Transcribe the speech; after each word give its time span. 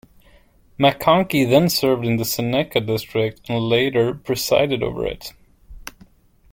McConkie 0.79 1.47
then 1.47 1.69
served 1.69 2.03
in 2.05 2.17
the 2.17 2.25
Seneca 2.25 2.79
District 2.81 3.39
and 3.47 3.69
later 3.69 4.15
presided 4.15 4.81
over 4.81 5.05
it. 5.05 5.33